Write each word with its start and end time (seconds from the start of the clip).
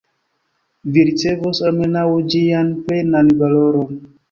Vi 0.95 1.03
ricevos 1.09 1.61
almenaŭ 1.71 2.07
ĝian 2.37 2.73
plenan 2.89 3.33
valoron. 3.45 4.05